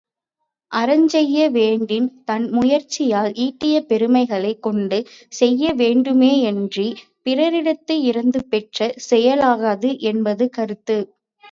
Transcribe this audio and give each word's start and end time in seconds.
அறஞ்செய்ய 0.71 1.49
வேண்டின் 1.49 2.07
தன் 2.25 2.47
முயற்சியால் 2.51 3.29
ஈட்டிய 3.37 3.75
பொருளைக் 3.83 4.61
கொண்டு 4.61 4.99
செய்யவேண்டுமேயன்றிப் 5.39 6.97
பிறரிடத்து 7.25 7.97
இரந்து 8.09 8.41
பெற்றுச் 8.49 8.99
செய்யலாகாது 9.09 9.91
என்பது 10.09 10.49
கருத்து. 10.49 10.99